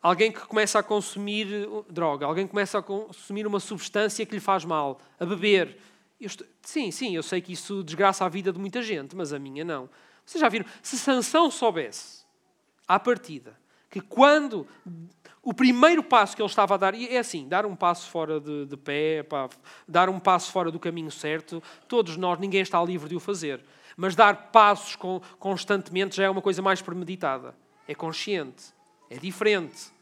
[0.00, 1.46] alguém que começa a consumir
[1.88, 5.78] droga, alguém que começa a consumir uma substância que lhe faz mal, a beber.
[6.20, 6.46] Estou...
[6.62, 9.64] Sim, sim, eu sei que isso desgraça a vida de muita gente, mas a minha
[9.64, 9.88] não.
[10.32, 10.64] Vocês já viram?
[10.82, 12.24] Se Sansão soubesse,
[12.88, 13.54] à partida,
[13.90, 14.66] que quando
[15.42, 18.40] o primeiro passo que ele estava a dar, e é assim, dar um passo fora
[18.40, 19.50] de, de pé, pá,
[19.86, 23.62] dar um passo fora do caminho certo, todos nós, ninguém está livre de o fazer.
[23.94, 27.54] Mas dar passos com, constantemente já é uma coisa mais premeditada.
[27.86, 28.72] É consciente.
[29.10, 29.92] É diferente.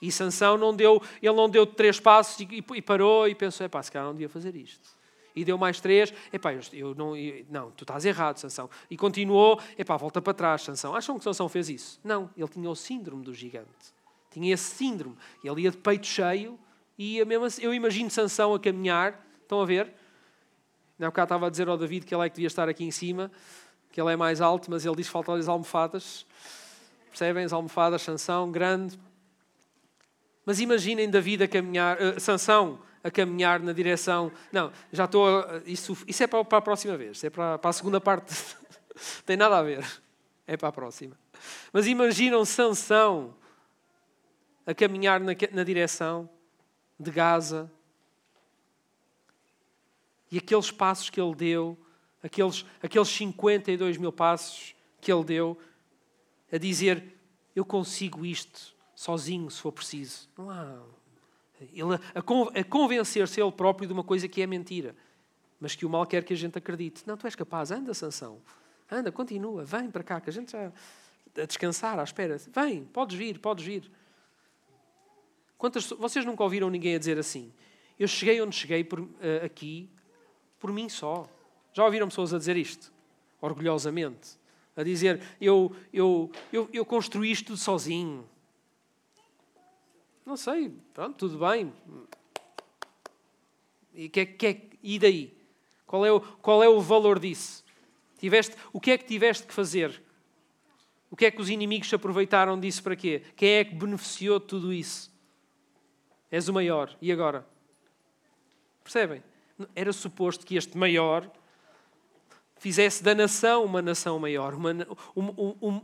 [0.00, 3.68] E Sansão não deu, ele não deu três passos e, e parou e pensou, é
[3.68, 5.01] pá, se calhar não devia fazer isto.
[5.34, 6.12] E deu mais três.
[6.32, 8.68] Epá, eu, não, eu, não, tu estás errado, Sansão.
[8.90, 9.60] E continuou.
[9.78, 10.94] Epá, volta para trás, Sansão.
[10.94, 12.00] Acham que Sansão fez isso?
[12.04, 13.92] Não, ele tinha o síndrome do gigante.
[14.30, 15.16] Tinha esse síndrome.
[15.42, 16.58] Ele ia de peito cheio
[16.98, 19.26] e ia mesmo assim, eu imagino Sansão a caminhar.
[19.42, 19.92] Estão a ver?
[20.98, 22.90] Na época estava a dizer ao David que ele é que devia estar aqui em
[22.90, 23.30] cima,
[23.90, 26.24] que ele é mais alto, mas ele diz que faltam-lhe as almofadas.
[27.08, 27.44] Percebem?
[27.44, 28.98] As almofadas, Sansão, grande.
[30.44, 34.32] Mas imaginem David a caminhar, uh, Sansão a caminhar na direção.
[34.50, 35.40] Não, já estou.
[35.40, 38.00] A, isso, isso é para, para, a próxima vez, isso é para, para a segunda
[38.00, 38.34] parte.
[39.24, 39.84] Tem nada a ver.
[40.46, 41.16] É para a próxima.
[41.72, 43.34] Mas imaginam Sansão
[44.66, 46.28] a caminhar na, na direção
[46.98, 47.70] de Gaza.
[50.30, 51.78] E aqueles passos que ele deu,
[52.22, 55.58] aqueles, aqueles 52 mil passos que ele deu,
[56.50, 57.16] a dizer:
[57.54, 58.71] Eu consigo isto
[59.02, 60.28] sozinho, se for preciso.
[60.38, 60.80] Não há.
[61.72, 64.94] Ele, a, convencer-se ele próprio de uma coisa que é mentira,
[65.58, 67.02] mas que o mal quer que a gente acredite.
[67.04, 68.40] Não, tu és capaz, anda, Sansão.
[68.88, 70.72] Anda, continua, vem para cá, que a gente já.
[71.36, 72.36] a descansar, à espera.
[72.54, 73.90] Vem, podes vir, podes vir.
[75.58, 77.52] Quantas, vocês nunca ouviram ninguém a dizer assim?
[77.98, 79.10] Eu cheguei onde cheguei por, uh,
[79.44, 79.90] aqui
[80.60, 81.28] por mim só.
[81.72, 82.92] Já ouviram pessoas a dizer isto?
[83.40, 84.38] Orgulhosamente.
[84.76, 88.28] A dizer, eu, eu, eu, eu construí isto tudo sozinho.
[90.24, 91.72] Não sei, pronto, tudo bem.
[93.94, 95.36] E, que, que, e daí?
[95.86, 97.64] Qual é, o, qual é o valor disso?
[98.18, 100.02] Tiveste, o que é que tiveste que fazer?
[101.10, 103.22] O que é que os inimigos se aproveitaram disso para quê?
[103.36, 105.12] Quem é que beneficiou de tudo isso?
[106.30, 106.96] És o maior.
[107.02, 107.46] E agora?
[108.82, 109.22] Percebem?
[109.74, 111.30] Era suposto que este maior
[112.62, 114.70] fizesse da nação uma nação maior, uma,
[115.16, 115.80] um, um, um,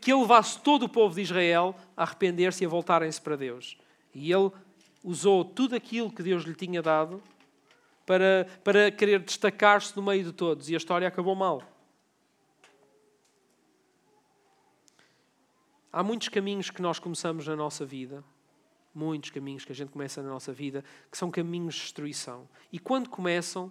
[0.00, 3.76] que ele levasse todo o povo de Israel a arrepender-se e a voltarem-se para Deus.
[4.14, 4.50] E ele
[5.02, 7.22] usou tudo aquilo que Deus lhe tinha dado
[8.06, 10.70] para, para querer destacar-se no meio de todos.
[10.70, 11.62] E a história acabou mal.
[15.92, 18.24] Há muitos caminhos que nós começamos na nossa vida,
[18.94, 20.82] muitos caminhos que a gente começa na nossa vida,
[21.12, 22.48] que são caminhos de destruição.
[22.72, 23.70] E quando começam,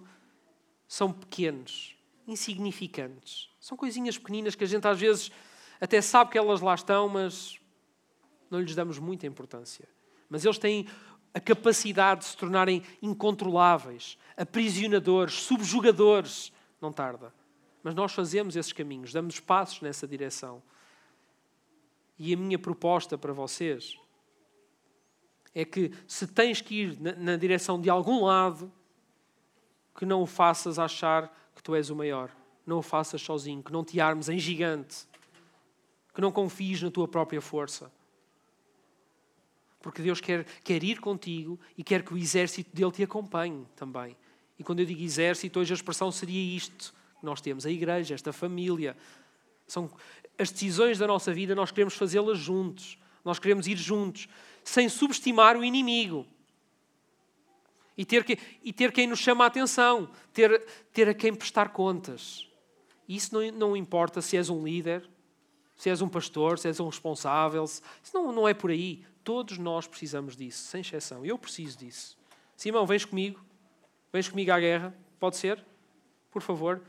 [0.86, 1.93] são pequenos
[2.26, 3.50] insignificantes.
[3.60, 5.30] São coisinhas pequeninas que a gente às vezes
[5.80, 7.58] até sabe que elas lá estão, mas
[8.50, 9.88] não lhes damos muita importância.
[10.28, 10.86] Mas eles têm
[11.32, 16.52] a capacidade de se tornarem incontroláveis, aprisionadores, subjugadores.
[16.80, 17.34] Não tarda.
[17.82, 20.62] Mas nós fazemos esses caminhos, damos passos nessa direção.
[22.18, 23.98] E a minha proposta para vocês
[25.54, 28.72] é que se tens que ir na, na direção de algum lado,
[29.96, 32.30] que não o faças achar que tu és o maior.
[32.66, 35.06] Não o faças sozinho, que não te armes em gigante,
[36.14, 37.92] que não confies na tua própria força.
[39.80, 44.16] Porque Deus quer, quer ir contigo e quer que o exército dele te acompanhe também.
[44.58, 48.14] E quando eu digo exército, hoje a expressão seria isto que nós temos: a igreja,
[48.14, 48.96] esta família.
[49.66, 49.90] São
[50.38, 52.98] as decisões da nossa vida, nós queremos fazê-las juntos.
[53.24, 54.28] Nós queremos ir juntos,
[54.62, 56.26] sem subestimar o inimigo
[57.96, 61.68] e ter, que, e ter quem nos chama a atenção, ter, ter a quem prestar
[61.70, 62.48] contas.
[63.08, 65.08] Isso não, não importa se és um líder,
[65.76, 69.04] se és um pastor, se és um responsável, isso não, não é por aí.
[69.22, 71.24] Todos nós precisamos disso, sem exceção.
[71.24, 72.16] Eu preciso disso.
[72.56, 73.40] Simão, vens comigo?
[74.12, 74.94] Vens comigo à guerra?
[75.18, 75.64] Pode ser?
[76.30, 76.82] Por favor.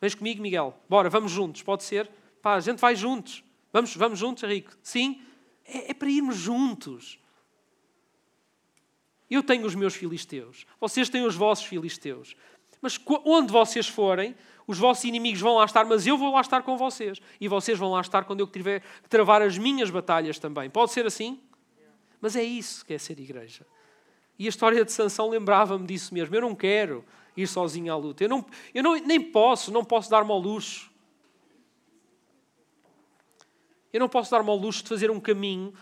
[0.00, 0.76] Vens comigo, Miguel?
[0.88, 1.62] Bora, vamos juntos.
[1.62, 2.10] Pode ser?
[2.42, 3.42] Pá, a gente vai juntos.
[3.72, 4.70] Vamos, vamos juntos, Henrique?
[4.82, 5.22] Sim?
[5.64, 7.18] É, é para irmos juntos.
[9.30, 12.36] Eu tenho os meus filisteus, vocês têm os vossos filisteus.
[12.80, 14.34] Mas onde vocês forem,
[14.66, 17.20] os vossos inimigos vão lá estar, mas eu vou lá estar com vocês.
[17.40, 20.68] E vocês vão lá estar quando eu tiver que travar as minhas batalhas também.
[20.68, 21.40] Pode ser assim?
[22.20, 23.66] Mas é isso que é ser igreja.
[24.38, 26.34] E a história de Sansão lembrava-me disso mesmo.
[26.34, 27.04] Eu não quero
[27.36, 28.24] ir sozinho à luta.
[28.24, 30.90] Eu, não, eu não, nem posso, não posso dar-me ao luxo.
[33.92, 35.72] Eu não posso dar-me ao luxo de fazer um caminho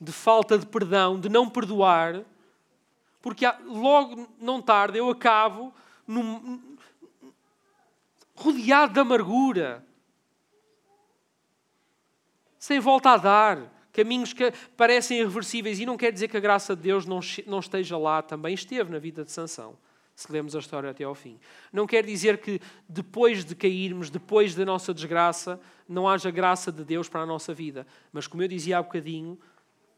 [0.00, 2.24] de falta de perdão, de não perdoar,
[3.20, 5.74] porque logo, não tarde, eu acabo
[8.34, 9.84] rodeado de amargura,
[12.58, 15.80] sem volta a dar, caminhos que parecem irreversíveis.
[15.80, 18.90] E não quer dizer que a graça de Deus não, não esteja lá, também esteve
[18.90, 19.76] na vida de Sansão,
[20.14, 21.38] se lemos a história até ao fim.
[21.72, 26.84] Não quer dizer que depois de cairmos, depois da nossa desgraça, não haja graça de
[26.84, 27.86] Deus para a nossa vida.
[28.12, 29.38] Mas como eu dizia há bocadinho,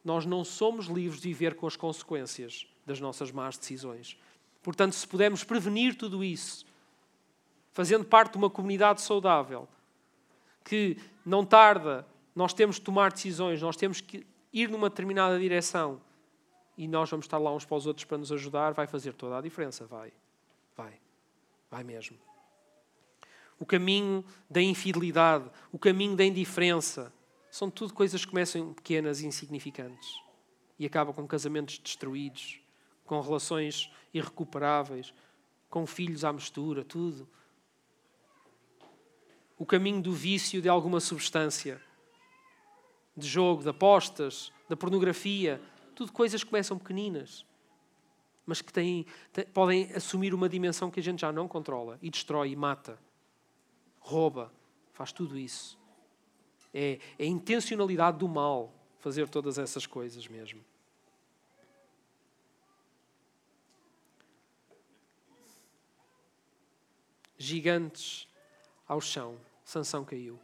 [0.02, 4.16] nós não somos livres de viver com as consequências das nossas más decisões.
[4.62, 6.66] Portanto, se pudermos prevenir tudo isso,
[7.73, 9.69] fazendo parte de uma comunidade saudável,
[10.64, 16.01] que não tarda, nós temos que tomar decisões, nós temos que ir numa determinada direção
[16.77, 19.38] e nós vamos estar lá uns para os outros para nos ajudar, vai fazer toda
[19.38, 20.12] a diferença, vai.
[20.77, 20.99] Vai.
[21.71, 22.16] Vai mesmo.
[23.59, 27.12] O caminho da infidelidade, o caminho da indiferença,
[27.51, 30.09] são tudo coisas que começam pequenas e insignificantes
[30.79, 32.61] e acabam com casamentos destruídos,
[33.11, 35.12] com relações irrecuperáveis,
[35.68, 37.29] com filhos à mistura, tudo.
[39.59, 41.83] O caminho do vício de alguma substância,
[43.16, 45.61] de jogo, de apostas, da pornografia,
[45.92, 47.44] tudo coisas que começam pequeninas,
[48.46, 49.05] mas que têm,
[49.53, 52.96] podem assumir uma dimensão que a gente já não controla e destrói e mata,
[53.99, 54.53] rouba,
[54.92, 55.77] faz tudo isso.
[56.73, 60.64] É, é a intencionalidade do mal fazer todas essas coisas mesmo.
[67.42, 68.29] Gigantes
[68.87, 70.38] ao chão, Sansão caiu.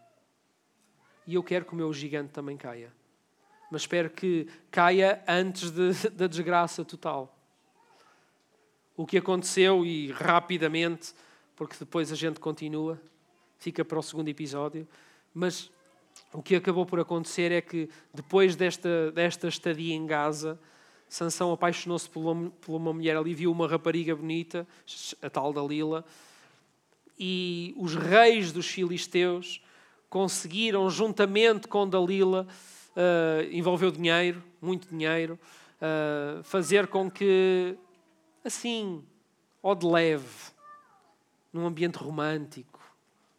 [1.26, 2.90] E eu quero que o meu gigante também caia.
[3.70, 7.36] Mas espero que caia antes de, da desgraça total.
[8.96, 11.12] O que aconteceu e rapidamente,
[11.54, 12.98] porque depois a gente continua,
[13.58, 14.88] fica para o segundo episódio,
[15.34, 15.70] mas
[16.32, 20.58] o que acabou por acontecer é que depois desta, desta estadia em Gaza,
[21.10, 22.22] Sansão apaixonou-se por,
[22.68, 24.66] uma mulher ali, viu uma rapariga bonita,
[25.20, 26.02] a tal Dalila,
[27.18, 29.60] e os reis dos filisteus
[30.08, 32.46] conseguiram, juntamente com Dalila,
[32.92, 35.38] uh, envolveu dinheiro, muito dinheiro,
[35.76, 37.76] uh, fazer com que,
[38.44, 39.04] assim,
[39.62, 40.52] ó de leve,
[41.52, 42.80] num ambiente romântico,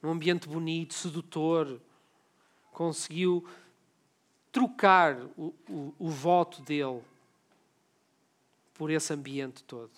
[0.02, 1.80] num ambiente bonito, sedutor,
[2.72, 3.48] conseguiu
[4.52, 7.02] trocar o, o, o voto dele
[8.74, 9.92] por esse ambiente todo.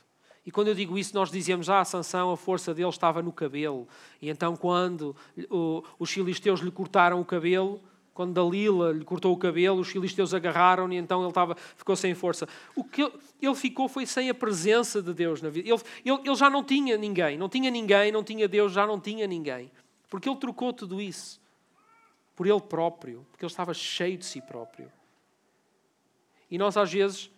[0.50, 3.88] E quando eu digo isso, nós dizemos, ah, Sansão, a força dele estava no cabelo.
[4.20, 5.16] E então, quando
[5.48, 7.80] o, os filisteus lhe cortaram o cabelo,
[8.16, 12.16] quando Dalila lhe cortou o cabelo, os filisteus agarraram e então ele estava, ficou sem
[12.16, 12.50] força.
[12.76, 15.70] O que ele, ele ficou foi sem a presença de Deus na vida.
[15.70, 19.00] Ele, ele, ele já não tinha ninguém, não tinha ninguém, não tinha Deus, já não
[19.00, 19.72] tinha ninguém.
[20.10, 21.40] Porque ele trocou tudo isso
[22.36, 24.92] por ele próprio, porque ele estava cheio de si próprio.
[26.50, 27.30] E nós, às vezes,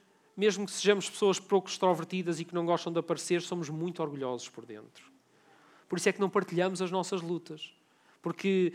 [0.42, 4.50] mesmo que sejamos pessoas pouco extrovertidas e que não gostam de aparecer, somos muito orgulhosos
[4.50, 5.06] por dentro.
[5.88, 7.72] Por isso é que não partilhamos as nossas lutas.
[8.24, 8.74] Porque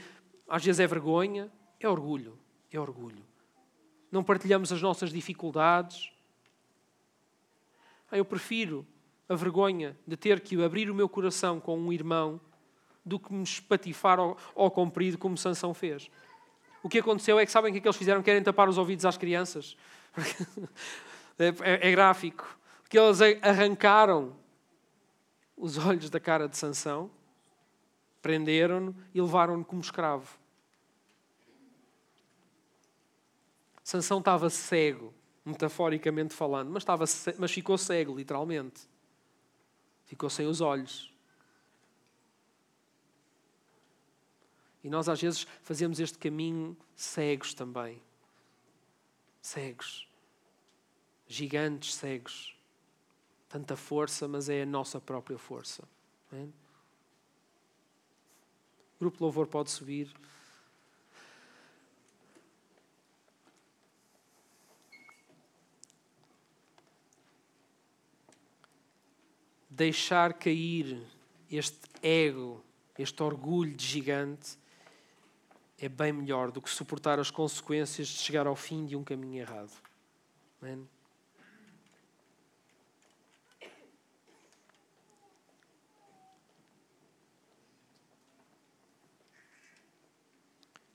[0.49, 1.51] às vezes é vergonha,
[1.81, 2.39] é orgulho.
[2.71, 3.25] É orgulho.
[4.13, 6.13] Não partilhamos as nossas dificuldades.
[8.13, 8.87] Ah, eu prefiro
[9.29, 12.41] a vergonha de ter que abrir o meu coração com um irmão
[13.05, 16.09] do que me espatifar ao, comprido como Sansão fez.
[16.81, 18.23] O que aconteceu é que sabem o que, é que eles fizeram?
[18.23, 19.77] Querem tapar os ouvidos às crianças.
[21.39, 22.57] É, é, é gráfico.
[22.83, 24.37] Porque eles arrancaram
[25.57, 27.11] os olhos da cara de Sansão,
[28.23, 30.39] prenderam-no e levaram-no como escravo.
[33.83, 37.05] Sansão estava cego, metaforicamente falando, mas, estava,
[37.39, 38.89] mas ficou cego, literalmente.
[40.05, 41.13] Ficou sem os olhos.
[44.83, 48.01] E nós às vezes fazemos este caminho cegos também.
[49.41, 50.06] Cegos
[51.27, 52.57] gigantes cegos.
[53.49, 55.83] Tanta força, mas é a nossa própria força.
[56.33, 56.53] O
[59.01, 60.13] grupo Louvor pode subir.
[69.69, 71.07] Deixar cair
[71.51, 72.65] este ego,
[72.99, 74.59] este orgulho de gigante,
[75.79, 79.41] é bem melhor do que suportar as consequências de chegar ao fim de um caminho
[79.41, 79.73] errado.
[80.61, 80.89] Amém?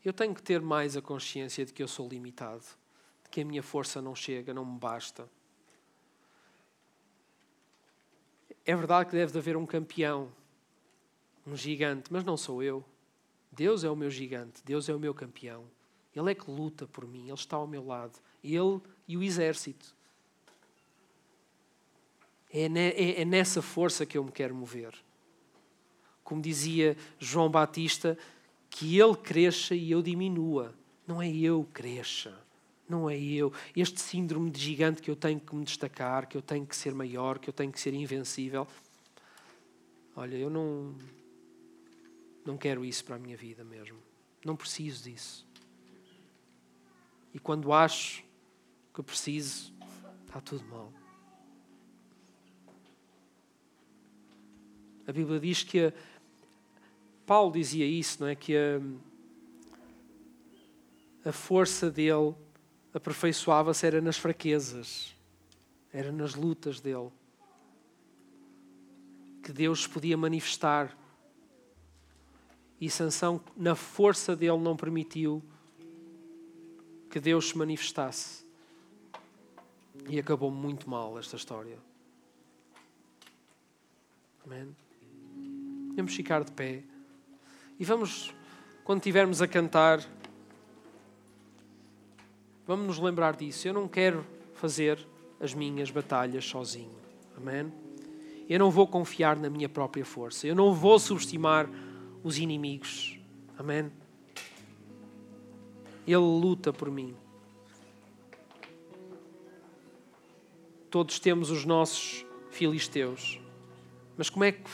[0.03, 2.65] Eu tenho que ter mais a consciência de que eu sou limitado,
[3.23, 5.29] de que a minha força não chega, não me basta.
[8.65, 10.31] É verdade que deve haver um campeão,
[11.45, 12.83] um gigante, mas não sou eu.
[13.51, 15.65] Deus é o meu gigante, Deus é o meu campeão.
[16.15, 18.19] Ele é que luta por mim, Ele está ao meu lado.
[18.43, 19.95] Ele e o exército.
[22.51, 24.93] É, é, é nessa força que eu me quero mover.
[26.23, 28.17] Como dizia João Batista,
[28.72, 30.74] que ele cresça e eu diminua.
[31.05, 32.34] Não é eu cresça.
[32.88, 33.53] Não é eu.
[33.76, 36.93] Este síndrome de gigante que eu tenho que me destacar, que eu tenho que ser
[36.95, 38.65] maior, que eu tenho que ser invencível.
[40.15, 40.95] Olha, eu não.
[42.45, 43.99] Não quero isso para a minha vida mesmo.
[44.43, 45.45] Não preciso disso.
[47.34, 48.24] E quando acho
[48.93, 49.72] que preciso,
[50.26, 50.91] está tudo mal.
[55.07, 55.93] A Bíblia diz que a,
[57.32, 58.36] Paulo dizia isso, não é?
[58.36, 58.82] Que a,
[61.29, 62.36] a força dele
[62.93, 65.15] aperfeiçoava-se era nas fraquezas,
[65.93, 67.09] era nas lutas dele.
[69.41, 70.93] que Deus podia manifestar.
[72.82, 75.41] E Sansão, na força dele, não permitiu
[77.09, 78.45] que Deus se manifestasse.
[80.09, 81.79] E acabou muito mal esta história.
[84.45, 84.75] Amém?
[85.95, 86.90] Vamos ficar de pé.
[87.82, 88.32] E vamos,
[88.84, 90.07] quando estivermos a cantar,
[92.67, 93.67] vamos nos lembrar disso.
[93.67, 94.23] Eu não quero
[94.53, 95.03] fazer
[95.39, 96.95] as minhas batalhas sozinho.
[97.36, 97.73] Amém?
[98.47, 100.45] Eu não vou confiar na minha própria força.
[100.45, 101.67] Eu não vou subestimar
[102.23, 103.19] os inimigos.
[103.57, 103.91] Amém?
[106.05, 107.15] Ele luta por mim.
[110.91, 113.41] Todos temos os nossos filisteus.
[114.15, 114.69] Mas como é que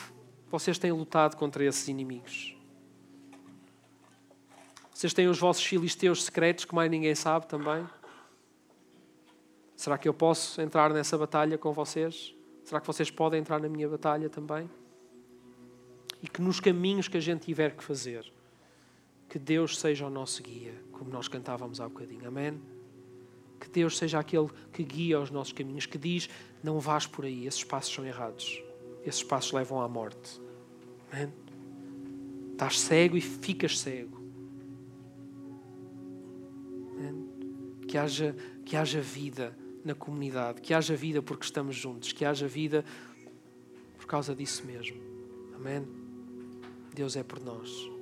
[0.51, 2.56] vocês têm lutado contra esses inimigos?
[4.97, 7.87] Vocês têm os vossos filisteus secretos que mais ninguém sabe também?
[9.75, 12.33] Será que eu posso entrar nessa batalha com vocês?
[12.63, 14.67] Será que vocês podem entrar na minha batalha também?
[16.19, 18.25] E que nos caminhos que a gente tiver que fazer,
[19.29, 22.27] que Deus seja o nosso guia, como nós cantávamos há bocadinho.
[22.27, 22.59] Amém?
[23.59, 26.27] Que Deus seja aquele que guia os nossos caminhos, que diz:
[26.63, 28.63] não vás por aí, esses passos são errados.
[29.05, 30.41] Esses passos levam à morte.
[31.11, 31.31] Amém?
[32.53, 34.16] Estás cego e ficas cego.
[37.87, 38.35] Que haja,
[38.65, 42.83] que haja vida na comunidade, que haja vida porque estamos juntos, que haja vida
[43.97, 44.97] por causa disso mesmo.
[45.55, 45.87] Amém?
[46.93, 47.96] Deus é por nós.